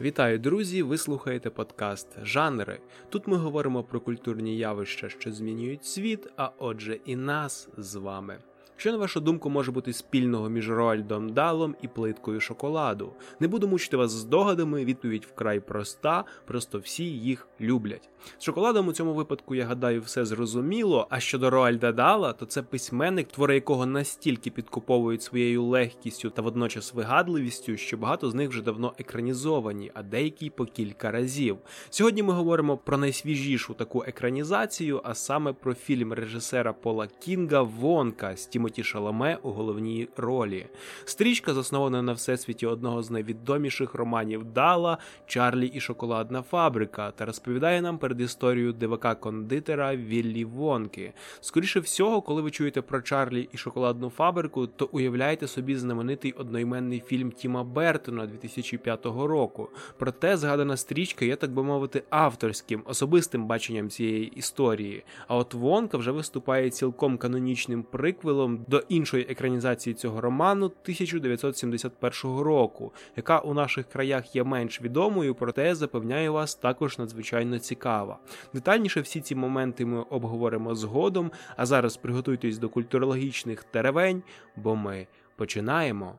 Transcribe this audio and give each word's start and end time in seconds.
Вітаю, 0.00 0.38
друзі! 0.38 0.82
Ви 0.82 0.98
слухаєте 0.98 1.50
подкаст 1.50 2.08
Жанри. 2.22 2.80
Тут 3.08 3.26
ми 3.26 3.36
говоримо 3.36 3.82
про 3.84 4.00
культурні 4.00 4.58
явища, 4.58 5.08
що 5.08 5.32
змінюють 5.32 5.84
світ, 5.84 6.28
а 6.36 6.50
отже, 6.58 6.98
і 7.04 7.16
нас 7.16 7.68
з 7.76 7.94
вами. 7.94 8.38
Що, 8.76 8.92
на 8.92 8.98
вашу 8.98 9.20
думку, 9.20 9.50
може 9.50 9.72
бути 9.72 9.92
спільного 9.92 10.48
між 10.48 10.70
Роальдом 10.70 11.32
Далом 11.32 11.74
і 11.82 11.88
плиткою 11.88 12.40
шоколаду? 12.40 13.12
Не 13.40 13.48
буду 13.48 13.68
мучити 13.68 13.96
вас 13.96 14.10
здогадами, 14.10 14.84
відповідь 14.84 15.24
вкрай 15.24 15.60
проста, 15.60 16.24
просто 16.44 16.78
всі 16.78 17.04
їх 17.04 17.48
люблять. 17.60 18.08
З 18.38 18.42
шоколадом 18.42 18.88
у 18.88 18.92
цьому 18.92 19.14
випадку, 19.14 19.54
я 19.54 19.64
гадаю, 19.64 20.00
все 20.00 20.24
зрозуміло. 20.24 21.06
А 21.10 21.20
щодо 21.20 21.50
Роальда 21.50 21.92
Дала, 21.92 22.32
то 22.32 22.46
це 22.46 22.62
письменник, 22.62 23.28
твори 23.28 23.54
якого 23.54 23.86
настільки 23.86 24.50
підкуповують 24.50 25.22
своєю 25.22 25.64
легкістю 25.64 26.30
та 26.30 26.42
водночас 26.42 26.94
вигадливістю, 26.94 27.76
що 27.76 27.96
багато 27.96 28.30
з 28.30 28.34
них 28.34 28.48
вже 28.48 28.62
давно 28.62 28.94
екранізовані, 28.98 29.90
а 29.94 30.02
деякі 30.02 30.50
по 30.50 30.64
кілька 30.64 31.10
разів. 31.10 31.58
Сьогодні 31.90 32.22
ми 32.22 32.32
говоримо 32.32 32.76
про 32.76 32.98
найсвіжішу 32.98 33.74
таку 33.74 34.04
екранізацію, 34.06 35.00
а 35.04 35.14
саме 35.14 35.52
про 35.52 35.74
фільм 35.74 36.12
режисера 36.12 36.72
Пола 36.72 37.06
Кінга 37.06 37.62
Вонка 37.62 38.36
з 38.36 38.46
Тімоті 38.64 38.84
Шаламе 38.84 39.38
у 39.42 39.50
головній 39.50 40.08
ролі. 40.16 40.66
Стрічка 41.04 41.54
заснована 41.54 42.02
на 42.02 42.12
всесвіті 42.12 42.66
одного 42.66 43.02
з 43.02 43.10
найвідоміших 43.10 43.94
романів 43.94 44.44
Дала 44.44 44.98
Чарлі 45.26 45.66
і 45.66 45.80
Шоколадна 45.80 46.42
фабрика 46.42 47.10
та 47.10 47.24
розповідає 47.24 47.82
нам 47.82 47.98
перед 47.98 48.20
історією 48.20 48.72
дивака 48.72 49.14
кондитера 49.14 49.96
Віллі 49.96 50.44
Вонки. 50.44 51.12
Скоріше 51.40 51.80
всього, 51.80 52.22
коли 52.22 52.42
ви 52.42 52.50
чуєте 52.50 52.82
про 52.82 53.02
Чарлі 53.02 53.48
і 53.52 53.56
шоколадну 53.56 54.10
фабрику, 54.10 54.66
то 54.66 54.88
уявляєте 54.92 55.46
собі 55.46 55.76
знаменитий 55.76 56.32
одноіменний 56.32 57.02
фільм 57.06 57.30
Тіма 57.30 57.64
Бертона 57.64 58.26
2005 58.26 59.06
року. 59.06 59.68
Проте 59.98 60.36
згадана 60.36 60.76
стрічка 60.76 61.24
є, 61.24 61.36
так 61.36 61.50
би 61.50 61.62
мовити, 61.62 62.02
авторським, 62.10 62.82
особистим 62.84 63.46
баченням 63.46 63.90
цієї 63.90 64.26
історії. 64.26 65.04
А 65.28 65.36
от 65.36 65.54
Вонка 65.54 65.98
вже 65.98 66.10
виступає 66.10 66.70
цілком 66.70 67.18
канонічним 67.18 67.82
приквелом 67.82 68.53
до 68.68 68.78
іншої 68.88 69.26
екранізації 69.28 69.94
цього 69.94 70.20
роману 70.20 70.66
1971 70.66 72.38
року, 72.38 72.92
яка 73.16 73.38
у 73.38 73.54
наших 73.54 73.88
краях 73.88 74.36
є 74.36 74.44
менш 74.44 74.82
відомою, 74.82 75.34
проте 75.34 75.74
запевняю 75.74 76.32
вас 76.32 76.54
також 76.54 76.98
надзвичайно 76.98 77.58
цікава. 77.58 78.18
Детальніше 78.54 79.00
всі 79.00 79.20
ці 79.20 79.34
моменти 79.34 79.86
ми 79.86 80.00
обговоримо 80.00 80.74
згодом. 80.74 81.30
А 81.56 81.66
зараз 81.66 81.96
приготуйтесь 81.96 82.58
до 82.58 82.68
культурологічних 82.68 83.64
теревень, 83.64 84.22
бо 84.56 84.76
ми 84.76 85.06
починаємо. 85.36 86.14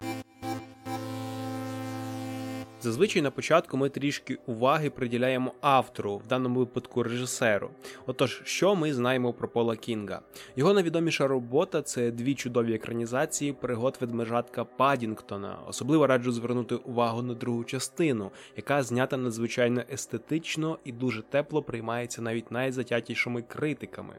Зазвичай 2.85 3.21
на 3.21 3.31
початку 3.31 3.77
ми 3.77 3.89
трішки 3.89 4.37
уваги 4.45 4.89
приділяємо 4.89 5.53
автору, 5.61 6.17
в 6.17 6.27
даному 6.27 6.59
випадку 6.59 7.03
режисеру. 7.03 7.69
Отож, 8.05 8.41
що 8.43 8.75
ми 8.75 8.93
знаємо 8.93 9.33
про 9.33 9.47
Пола 9.47 9.75
Кінга? 9.75 10.21
Його 10.55 10.73
найвідоміша 10.73 11.27
робота 11.27 11.81
це 11.81 12.11
дві 12.11 12.35
чудові 12.35 12.73
екранізації 12.73 13.53
пригод 13.53 13.97
ведмежатка 14.01 14.63
Падінгтона. 14.63 15.57
Особливо 15.67 16.07
раджу 16.07 16.31
звернути 16.31 16.75
увагу 16.75 17.21
на 17.21 17.33
другу 17.33 17.63
частину, 17.63 18.31
яка 18.57 18.83
знята 18.83 19.17
надзвичайно 19.17 19.83
естетично 19.93 20.77
і 20.83 20.91
дуже 20.91 21.21
тепло 21.21 21.63
приймається 21.63 22.21
навіть 22.21 22.51
найзатятішими 22.51 23.41
критиками. 23.41 24.15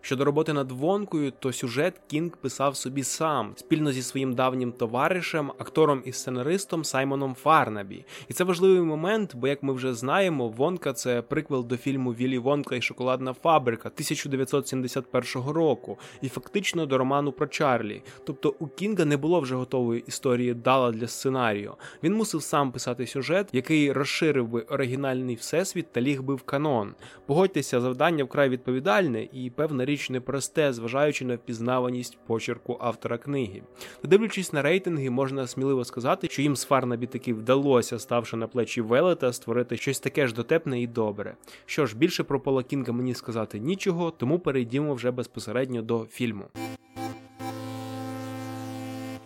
Щодо 0.00 0.24
роботи 0.24 0.52
над 0.52 0.72
вонкою, 0.72 1.32
то 1.38 1.52
сюжет 1.52 2.00
Кінг 2.06 2.36
писав 2.36 2.76
собі 2.76 3.02
сам 3.02 3.52
спільно 3.56 3.92
зі 3.92 4.02
своїм 4.02 4.34
давнім 4.34 4.72
товаришем, 4.72 5.52
актором 5.58 6.02
і 6.04 6.12
сценаристом 6.12 6.84
Саймоном 6.84 7.34
Фарнабі. 7.34 8.03
І 8.28 8.32
це 8.32 8.44
важливий 8.44 8.80
момент, 8.80 9.36
бо, 9.36 9.48
як 9.48 9.62
ми 9.62 9.72
вже 9.72 9.94
знаємо, 9.94 10.48
Вонка 10.48 10.92
це 10.92 11.22
приквел 11.22 11.66
до 11.66 11.76
фільму 11.76 12.12
Вілі 12.12 12.38
Вонка 12.38 12.76
і 12.76 12.82
Шоколадна 12.82 13.32
фабрика 13.32 13.88
1971 13.88 15.50
року, 15.52 15.98
і 16.22 16.28
фактично 16.28 16.86
до 16.86 16.98
роману 16.98 17.32
про 17.32 17.46
Чарлі. 17.46 18.02
Тобто 18.24 18.54
у 18.58 18.66
Кінга 18.66 19.04
не 19.04 19.16
було 19.16 19.40
вже 19.40 19.54
готової 19.54 20.04
історії 20.06 20.54
дала 20.54 20.92
для 20.92 21.06
сценарію. 21.06 21.74
Він 22.02 22.14
мусив 22.14 22.42
сам 22.42 22.72
писати 22.72 23.06
сюжет, 23.06 23.48
який 23.52 23.92
розширив 23.92 24.48
би 24.48 24.60
оригінальний 24.60 25.34
всесвіт 25.34 25.92
та 25.92 26.00
ліг 26.00 26.22
би 26.22 26.34
в 26.34 26.42
канон. 26.42 26.94
Погодьтеся, 27.26 27.80
завдання 27.80 28.24
вкрай 28.24 28.48
відповідальне 28.48 29.28
і 29.32 29.50
певна 29.50 29.84
річ 29.84 30.10
непросте, 30.10 30.72
зважаючи 30.72 31.24
на 31.24 31.34
впізнаваність 31.34 32.18
почерку 32.26 32.78
автора 32.80 33.18
книги. 33.18 33.62
Дивлячись 34.04 34.52
на 34.52 34.62
рейтинги, 34.62 35.10
можна 35.10 35.46
сміливо 35.46 35.84
сказати, 35.84 36.28
що 36.30 36.42
їм 36.42 36.56
з 36.56 36.64
Фарнабі 36.64 37.06
таки 37.06 37.34
вдалося 37.34 37.93
вдалося, 37.94 37.98
ставши 37.98 38.36
на 38.36 38.46
плечі 38.46 38.80
велета, 38.80 39.32
створити 39.32 39.76
щось 39.76 40.00
таке 40.00 40.26
ж 40.26 40.34
дотепне 40.34 40.82
і 40.82 40.86
добре. 40.86 41.36
Що 41.66 41.86
ж, 41.86 41.96
більше 41.96 42.24
про 42.24 42.40
Пола 42.40 42.62
Кінга 42.62 42.92
мені 42.92 43.14
сказати 43.14 43.58
нічого, 43.58 44.10
тому 44.10 44.38
перейдімо 44.38 44.94
вже 44.94 45.10
безпосередньо 45.10 45.82
до 45.82 46.06
фільму. 46.06 46.44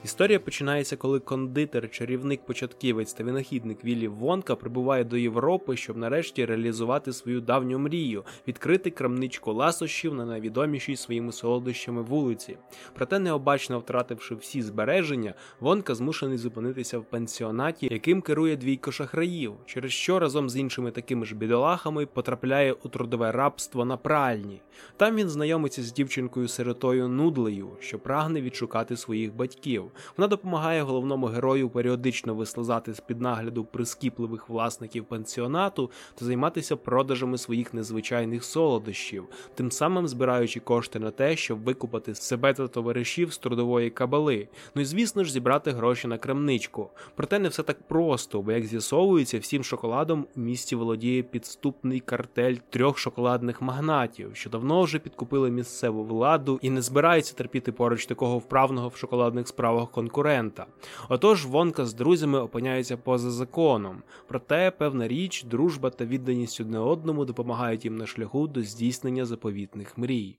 Історія 0.09 0.41
починається, 0.41 0.97
коли 0.97 1.21
кондитер, 1.21 1.91
чарівник 1.91 2.47
початківець 2.47 3.13
та 3.13 3.25
винахідник 3.25 3.85
Віллі 3.85 4.09
Вонка 4.09 4.57
прибуває 4.57 5.05
до 5.05 5.17
Європи, 5.17 5.77
щоб 5.77 5.97
нарешті 5.97 6.45
реалізувати 6.45 7.13
свою 7.13 7.41
давню 7.41 7.79
мрію, 7.79 8.25
відкрити 8.49 8.91
крамничку 8.91 9.53
ласощів 9.53 10.15
на 10.15 10.25
найвідомішій 10.25 10.97
своїми 10.97 11.33
солодощами 11.33 12.03
вулиці. 12.03 12.57
Проте, 12.95 13.19
необачно 13.19 13.79
втративши 13.79 14.35
всі 14.35 14.63
збереження, 14.63 15.35
Вонка 15.61 15.95
змушений 15.95 16.39
зупинитися 16.39 16.99
в 16.99 17.05
пансіонаті, 17.05 17.89
яким 17.91 18.23
керує 18.23 18.57
двійко 18.57 18.93
шахраїв, 18.93 19.55
через 19.67 19.93
що 19.93 20.19
разом 20.19 20.51
з 20.51 20.57
іншими 20.57 20.91
такими 20.91 21.27
ж 21.27 21.35
бідолахами 21.35 22.07
потрапляє 22.07 22.73
у 22.73 22.89
трудове 22.89 23.33
рабство 23.33 23.85
на 23.85 23.97
пральні. 23.97 24.61
Там 24.97 25.17
він 25.17 25.29
знайомиться 25.29 25.83
з 25.83 25.93
дівчинкою 25.93 26.49
сиротою 26.49 27.09
Нудлею, 27.09 27.71
що 27.81 27.99
прагне 27.99 28.41
відшукати 28.41 28.97
своїх 28.97 29.35
батьків. 29.35 29.91
Вона 30.17 30.29
допомагає 30.29 30.83
головному 30.83 31.27
герою 31.27 31.71
періодично 31.71 32.35
вислизати 32.35 32.95
з 32.95 33.01
під 33.01 33.21
нагляду 33.21 33.65
прискіпливих 33.65 34.49
власників 34.49 35.05
пансіонату 35.05 35.91
та 36.15 36.25
займатися 36.25 36.77
продажами 36.77 37.39
своїх 37.39 37.75
незвичайних 37.75 38.45
солодощів, 38.45 39.25
тим 39.55 39.71
самим 39.71 40.09
збираючи 40.09 40.61
кошти 40.61 40.99
на 40.99 41.11
те, 41.11 41.37
щоб 41.37 41.59
викупати 41.65 42.15
себе 42.15 42.53
та 42.53 42.69
товаришів 42.69 43.33
з 43.33 43.39
трудової 43.39 43.91
кабали. 43.91 44.49
Ну 44.75 44.83
і 44.83 44.85
звісно 44.85 45.25
ж 45.25 45.33
зібрати 45.33 45.71
гроші 45.71 46.09
на 46.09 46.19
крамничку. 46.19 46.91
Проте 47.17 47.39
не 47.39 47.49
все 47.49 47.63
так 47.63 47.89
просто, 47.89 48.43
бо 48.43 48.53
як 48.53 48.65
з'ясовується, 48.65 49.39
всім 49.39 49.65
шоколадом 49.65 50.27
у 50.37 50.41
місті 50.41 50.77
володіє 50.77 51.23
підступний 51.23 52.01
картель 52.01 52.57
трьох 52.71 52.99
шоколадних 52.99 53.63
магнатів, 53.63 54.31
що 54.33 54.51
давно 54.51 54.83
вже 54.83 54.99
підкупили 54.99 55.51
місцеву 55.51 56.05
владу 56.05 56.59
і 56.63 56.71
не 56.71 56.83
збираються 56.83 57.35
терпіти 57.35 57.73
поруч 57.73 58.07
такого 58.07 58.39
вправного 58.39 58.89
в 58.89 58.97
шоколадних 58.97 59.49
справах 59.49 59.88
конкурента. 59.91 60.67
Отож, 61.09 61.47
Вонка 61.47 61.87
з 61.87 61.95
друзями 61.95 62.39
опиняються 62.41 62.97
поза 62.97 63.31
законом, 63.31 64.03
проте 64.29 64.71
певна 64.71 65.09
річ, 65.09 65.45
дружба 65.45 65.91
та 65.91 66.05
відданість 66.05 66.61
одне 66.61 66.79
одному 66.79 67.25
допомагають 67.25 67.85
їм 67.85 67.97
на 67.97 68.07
шляху 68.07 68.49
до 68.49 68.63
здійснення 68.63 69.25
заповітних 69.25 69.99
мрій. 69.99 70.37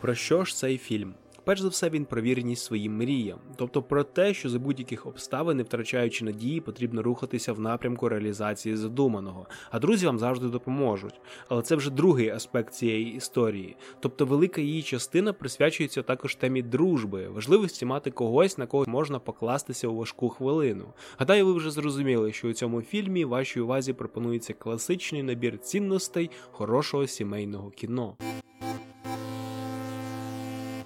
Про 0.00 0.14
що 0.14 0.44
ж 0.44 0.56
цей 0.56 0.78
фільм? 0.78 1.14
Перш 1.50 1.60
за 1.60 1.68
все, 1.68 1.90
він 1.90 2.04
про 2.04 2.22
вірність 2.22 2.64
своїм 2.64 2.96
мріям, 2.96 3.38
тобто 3.56 3.82
про 3.82 4.04
те, 4.04 4.34
що 4.34 4.48
за 4.48 4.58
будь-яких 4.58 5.06
обставин, 5.06 5.56
не 5.56 5.62
втрачаючи 5.62 6.24
надії, 6.24 6.60
потрібно 6.60 7.02
рухатися 7.02 7.52
в 7.52 7.60
напрямку 7.60 8.08
реалізації 8.08 8.76
задуманого, 8.76 9.46
а 9.70 9.78
друзі 9.78 10.06
вам 10.06 10.18
завжди 10.18 10.48
допоможуть. 10.48 11.20
Але 11.48 11.62
це 11.62 11.76
вже 11.76 11.90
другий 11.90 12.28
аспект 12.28 12.74
цієї 12.74 13.14
історії. 13.14 13.76
Тобто, 14.00 14.26
велика 14.26 14.60
її 14.60 14.82
частина 14.82 15.32
присвячується 15.32 16.02
також 16.02 16.34
темі 16.34 16.62
дружби, 16.62 17.28
важливості 17.28 17.86
мати 17.86 18.10
когось, 18.10 18.58
на 18.58 18.66
кого 18.66 18.84
можна 18.86 19.18
покластися 19.18 19.88
у 19.88 19.96
важку 19.96 20.28
хвилину. 20.28 20.92
Гадаю, 21.18 21.46
ви 21.46 21.52
вже 21.52 21.70
зрозуміли, 21.70 22.32
що 22.32 22.48
у 22.48 22.52
цьому 22.52 22.82
фільмі 22.82 23.24
вашій 23.24 23.60
увазі 23.60 23.92
пропонується 23.92 24.52
класичний 24.52 25.22
набір 25.22 25.58
цінностей 25.58 26.30
хорошого 26.50 27.06
сімейного 27.06 27.70
кіно. 27.70 28.16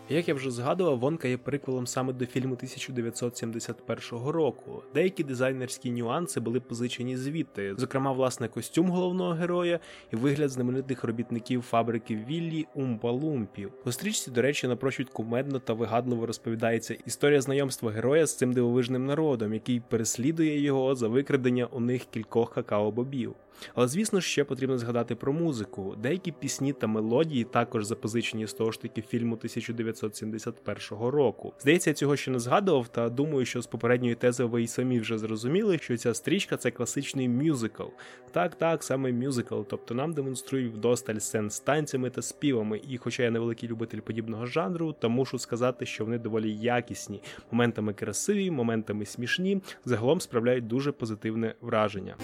Як 0.09 0.29
я 0.29 0.35
вже 0.35 0.51
згадував, 0.51 0.99
Вонка 0.99 1.29
є 1.29 1.37
приквелом 1.37 1.87
саме 1.87 2.13
до 2.13 2.27
фільму 2.27 2.55
1971 2.55 4.29
року. 4.29 4.83
Деякі 4.95 5.25
дизайнерські 5.25 5.91
нюанси 5.91 6.41
були 6.41 6.61
позичені 6.61 7.17
звідти, 7.17 7.75
зокрема, 7.79 8.13
власне, 8.13 8.49
костюм 8.49 8.91
головного 8.91 9.33
героя 9.33 9.81
і 10.13 10.17
вигляд 10.17 10.51
знаменитих 10.51 11.05
робітників 11.05 11.63
фабрики 11.63 12.17
Віллі 12.29 12.67
Умпа-Лумпів. 12.77 13.69
У 13.85 13.93
стрічці, 13.93 14.31
до 14.31 14.43
речі, 14.43 14.69
напрочуд 14.69 15.11
кумедно 15.11 15.59
та 15.59 15.73
вигадливо 15.73 16.27
розповідається 16.27 16.97
історія 17.07 17.41
знайомства 17.41 17.91
героя 17.91 18.27
з 18.27 18.37
цим 18.37 18.53
дивовижним 18.53 19.07
народом, 19.07 19.55
який 19.55 19.81
переслідує 19.81 20.61
його 20.61 20.95
за 20.95 21.09
викрадення 21.09 21.67
у 21.67 21.81
них 21.81 22.05
кількох 22.05 22.57
какао-бобів. 22.57 23.33
Але 23.75 23.89
звісно 23.89 24.21
ж 24.21 24.29
ще 24.29 24.45
потрібно 24.45 24.79
згадати 24.79 25.15
про 25.15 25.33
музику. 25.33 25.95
Деякі 26.03 26.33
пісні 26.33 26.73
та 26.73 26.87
мелодії 26.87 27.45
також 27.45 27.85
запозичені 27.85 28.47
з 28.47 28.53
того 28.53 28.73
ж 28.73 28.81
таки 28.81 29.03
фільму 29.03 29.35
1971 29.35 30.99
року. 31.09 31.53
Здається, 31.61 31.91
я 31.91 31.95
цього 31.95 32.17
ще 32.17 32.31
не 32.31 32.39
згадував, 32.39 32.89
та 32.89 33.09
думаю, 33.09 33.45
що 33.45 33.63
з 33.63 33.67
попередньої 33.67 34.15
тези 34.15 34.45
ви 34.45 34.63
й 34.63 34.67
самі 34.67 35.01
вже 35.01 35.19
зрозуміли, 35.19 35.79
що 35.79 35.97
ця 35.97 36.15
стрічка 36.15 36.57
це 36.57 36.71
класичний 36.71 37.29
мюзикл. 37.29 37.83
Так, 38.33 38.55
так, 38.55 38.83
саме 38.83 39.13
мюзикл, 39.13 39.61
тобто 39.69 39.95
нам 39.95 40.13
демонструють 40.13 40.75
вдосталь 40.75 41.19
сцен 41.19 41.51
з 41.51 41.61
танцями 41.61 42.11
та 42.11 42.23
співами. 42.23 42.81
І, 42.89 42.99
хоча 42.99 43.23
я 43.23 43.31
невеликий 43.31 43.69
любитель 43.69 44.01
подібного 44.01 44.47
жанру, 44.47 44.93
то 44.93 45.11
мушу 45.11 45.39
сказати, 45.39 45.87
що 45.87 46.05
вони 46.05 46.19
доволі 46.19 46.57
якісні, 46.57 47.23
моментами 47.51 47.95
красиві, 47.95 48.51
моментами 48.51 49.07
смішні, 49.07 49.63
загалом 49.85 50.21
справляють 50.21 50.67
дуже 50.67 50.93
позитивне 50.93 51.55
враження. 51.61 52.17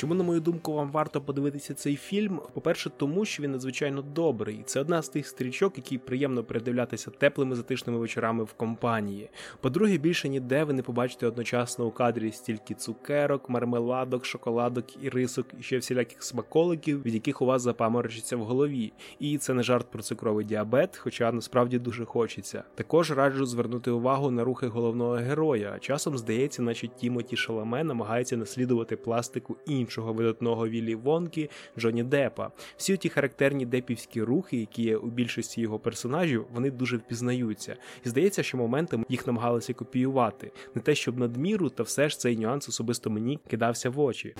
Чому, 0.00 0.14
на 0.14 0.24
мою 0.24 0.40
думку, 0.40 0.72
вам 0.72 0.90
варто 0.90 1.20
подивитися 1.20 1.74
цей 1.74 1.96
фільм? 1.96 2.40
По-перше, 2.54 2.90
тому 2.96 3.24
що 3.24 3.42
він 3.42 3.52
надзвичайно 3.52 4.02
добрий. 4.02 4.62
Це 4.66 4.80
одна 4.80 5.02
з 5.02 5.08
тих 5.08 5.26
стрічок, 5.26 5.76
які 5.76 5.98
приємно 5.98 6.44
передивлятися 6.44 7.10
теплими 7.10 7.56
затишними 7.56 7.98
вечорами 7.98 8.44
в 8.44 8.52
компанії. 8.52 9.30
По-друге, 9.60 9.98
більше 9.98 10.28
ніде 10.28 10.64
ви 10.64 10.72
не 10.72 10.82
побачите 10.82 11.26
одночасно 11.26 11.86
у 11.86 11.90
кадрі 11.90 12.32
стільки 12.32 12.74
цукерок, 12.74 13.48
мармеладок, 13.48 14.24
шоколадок 14.24 14.84
і 15.04 15.08
рисок, 15.08 15.46
і 15.60 15.62
ще 15.62 15.78
всіляких 15.78 16.22
смаколиків, 16.22 17.02
від 17.02 17.14
яких 17.14 17.42
у 17.42 17.46
вас 17.46 17.62
запаморочиться 17.62 18.36
в 18.36 18.44
голові. 18.44 18.92
І 19.18 19.38
це 19.38 19.54
не 19.54 19.62
жарт 19.62 19.90
про 19.90 20.02
цукровий 20.02 20.44
діабет, 20.44 20.96
хоча 20.96 21.32
насправді 21.32 21.78
дуже 21.78 22.04
хочеться. 22.04 22.64
Також 22.74 23.10
раджу 23.10 23.46
звернути 23.46 23.90
увагу 23.90 24.30
на 24.30 24.44
рухи 24.44 24.66
головного 24.66 25.14
героя. 25.14 25.78
Часом 25.80 26.18
здається, 26.18 26.62
наче 26.62 26.88
Тімоті 26.88 27.36
Шаламе 27.36 27.84
намагається 27.84 28.36
наслідувати 28.36 28.96
пластику 28.96 29.56
інших 29.66 29.89
іншого 29.90 30.12
видатного 30.12 30.68
Віллі 30.68 30.94
Вонки 30.94 31.50
Джоні 31.78 32.02
Депа. 32.02 32.50
Всі 32.76 32.96
ті 32.96 33.08
характерні 33.08 33.66
депівські 33.66 34.22
рухи, 34.22 34.56
які 34.56 34.82
є 34.82 34.96
у 34.96 35.06
більшості 35.06 35.60
його 35.60 35.78
персонажів, 35.78 36.46
вони 36.52 36.70
дуже 36.70 36.96
впізнаються. 36.96 37.76
І 38.06 38.08
здається, 38.08 38.42
що 38.42 38.58
моментами 38.58 39.04
їх 39.08 39.26
намагалися 39.26 39.72
копіювати. 39.74 40.52
Не 40.74 40.82
те, 40.82 40.94
щоб 40.94 41.18
надміру, 41.18 41.68
та 41.68 41.82
все 41.82 42.08
ж 42.08 42.18
цей 42.18 42.36
нюанс 42.36 42.68
особисто 42.68 43.10
мені 43.10 43.38
кидався 43.48 43.90
в 43.90 44.00
очі. 44.00 44.34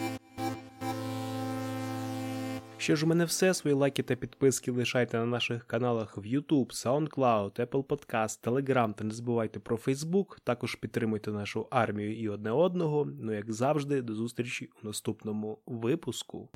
Що 2.81 2.97
ж 2.97 3.07
у 3.07 3.09
мене 3.09 3.25
все. 3.25 3.55
Свої 3.55 3.77
лайки 3.77 4.03
та 4.03 4.17
підписки 4.17 4.71
лишайте 4.71 5.19
на 5.19 5.27
наших 5.27 5.65
каналах 5.65 6.17
в 6.17 6.21
YouTube, 6.21 6.67
SoundCloud, 6.67 7.67
Apple 7.67 7.85
Podcast, 7.85 8.45
Telegram 8.45 8.95
та 8.95 9.05
не 9.05 9.15
забувайте 9.15 9.61
про 9.61 9.77
Facebook. 9.77 10.39
Також 10.45 10.75
підтримуйте 10.75 11.31
нашу 11.31 11.67
армію 11.71 12.17
і 12.17 12.29
одне 12.29 12.51
одного. 12.51 13.09
Ну 13.21 13.33
як 13.33 13.53
завжди, 13.53 14.03
до 14.03 14.15
зустрічі 14.15 14.71
у 14.83 14.87
наступному 14.87 15.59
випуску. 15.67 16.49